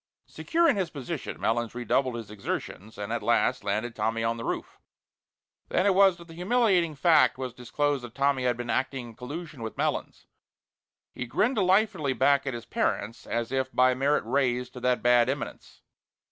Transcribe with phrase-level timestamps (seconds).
[0.25, 4.43] Secure in his position, Melons redoubled his exertions and at last landed Tommy on the
[4.43, 4.79] roof.
[5.69, 9.13] Then it was that the humiliating fact was disclosed that Tommy had been acting in
[9.15, 10.25] collusion with Melons.
[11.13, 15.29] He grinned delightedly back at his parents, as if "by merit raised to that bad
[15.29, 15.83] eminence."